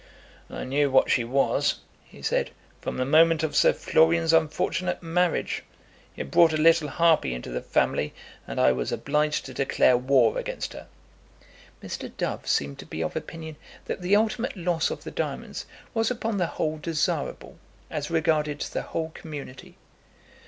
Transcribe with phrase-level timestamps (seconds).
[0.49, 2.49] "I knew what she was," he said,
[2.81, 5.63] "from the moment of Sir Florian's unfortunate marriage.
[6.15, 8.11] He had brought a little harpy into the family,
[8.47, 10.87] and I was obliged to declare war against her."
[11.83, 12.11] Mr.
[12.17, 16.37] Dove seemed to be of opinion that the ultimate loss of the diamonds was upon
[16.37, 17.59] the whole desirable,
[17.91, 19.77] as regarded the whole community.